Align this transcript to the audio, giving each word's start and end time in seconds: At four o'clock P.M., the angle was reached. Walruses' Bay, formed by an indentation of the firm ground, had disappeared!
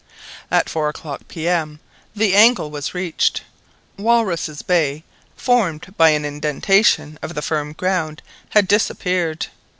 At 0.49 0.67
four 0.67 0.89
o'clock 0.89 1.27
P.M., 1.27 1.79
the 2.15 2.33
angle 2.35 2.71
was 2.71 2.95
reached. 2.95 3.43
Walruses' 3.99 4.63
Bay, 4.63 5.03
formed 5.37 5.93
by 5.95 6.09
an 6.09 6.25
indentation 6.25 7.19
of 7.21 7.35
the 7.35 7.43
firm 7.43 7.73
ground, 7.73 8.23
had 8.49 8.67
disappeared! 8.67 9.45